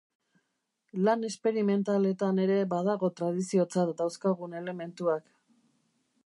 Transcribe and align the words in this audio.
Lan 1.07 1.25
esperimentaletan 1.27 2.41
ere 2.45 2.55
badago 2.71 3.11
tradiziotzat 3.21 3.93
dauzkagun 4.01 4.57
elementuak. 4.63 5.31